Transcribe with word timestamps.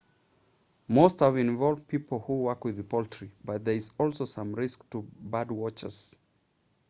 most 0.87 1.19
have 1.19 1.37
involved 1.37 1.87
people 1.87 2.17
who 2.25 2.39
work 2.41 2.63
with 2.65 2.89
poultry 2.89 3.29
but 3.45 3.63
there 3.63 3.75
is 3.75 3.91
also 3.99 4.25
some 4.25 4.51
risk 4.53 4.89
to 4.89 5.03
birdwatchers 5.29 6.15